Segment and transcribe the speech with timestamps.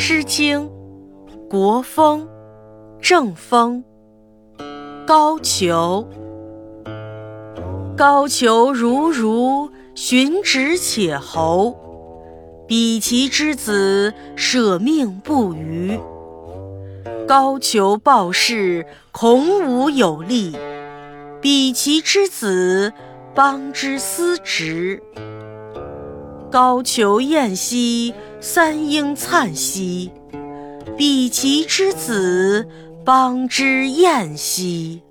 [0.00, 0.60] 诗经·
[1.50, 2.22] 国风·
[3.00, 3.82] 正风。
[5.04, 6.06] 高俅，
[7.96, 11.76] 高俅如如，循直且侯。
[12.68, 15.98] 比其之子，舍命不渝。
[17.26, 20.56] 高俅报事，孔武有力；
[21.40, 22.92] 比其之子，
[23.34, 25.02] 邦之司直。
[26.50, 30.10] 高俅晏兮，三英灿兮；
[30.96, 32.66] 比其之子，
[33.04, 35.02] 邦之晏兮。